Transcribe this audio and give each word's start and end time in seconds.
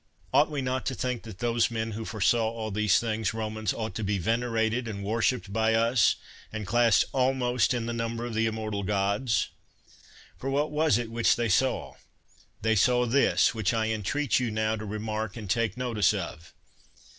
Ought 0.33 0.49
we 0.49 0.63
not 0.63 0.87
to 0.87 0.95
think 0.95 1.21
that 1.21 1.37
those 1.37 1.69
men 1.69 1.91
who 1.91 2.05
foresaw 2.05 2.49
all 2.49 2.71
these 2.71 2.97
things, 2.97 3.35
Romans, 3.35 3.71
ought 3.71 3.93
to 3.93 4.03
be 4.03 4.17
venerated 4.17 4.87
and 4.87 5.03
worshiped 5.03 5.53
by 5.53 5.75
us, 5.75 6.15
and 6.51 6.65
classed 6.65 7.05
almost 7.13 7.71
in 7.71 7.85
the 7.85 7.93
number 7.93 8.25
of 8.25 8.33
the 8.33 8.47
immortal 8.47 8.81
gods? 8.81 9.49
For 10.39 10.49
what 10.49 10.71
was 10.71 10.97
it 10.97 11.11
which 11.11 11.35
they 11.35 11.49
saw? 11.49 11.97
They 12.63 12.75
saw 12.75 13.05
this, 13.05 13.53
which 13.53 13.75
I 13.75 13.89
entreat 13.89 14.39
you 14.39 14.49
now 14.49 14.75
to 14.75 14.85
remark 14.85 15.37
and 15.37 15.47
take 15.47 15.77
no 15.77 15.93
tice 15.93 16.15
of. 16.15 16.55